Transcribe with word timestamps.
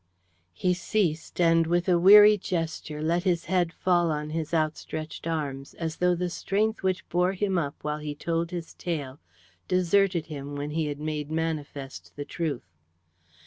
He 0.55 0.73
ceased, 0.73 1.39
and 1.39 1.67
with 1.67 1.87
a 1.87 1.99
weary 1.99 2.35
gesture, 2.35 3.03
let 3.03 3.21
his 3.23 3.45
head 3.45 3.71
fall 3.71 4.09
on 4.09 4.31
his 4.31 4.51
outstretched 4.51 5.27
arms, 5.27 5.75
as 5.75 5.97
though 5.97 6.15
the 6.15 6.31
strength 6.31 6.81
which 6.81 7.07
bore 7.07 7.33
him 7.33 7.59
up 7.59 7.75
while 7.83 7.99
he 7.99 8.15
told 8.15 8.49
his 8.49 8.73
tale 8.73 9.19
deserted 9.67 10.25
him 10.25 10.55
when 10.55 10.71
he 10.71 10.87
had 10.87 10.99
made 10.99 11.29
manifest 11.29 12.13
the 12.15 12.25
truth. 12.25 12.65